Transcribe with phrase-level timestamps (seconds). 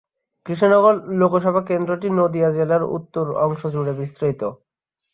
[0.45, 4.41] কৃষ্ণনগর লোকসভা কেন্দ্রটি নদীয়া জেলার উত্তর অংশ জুড়ে বিস্তৃত।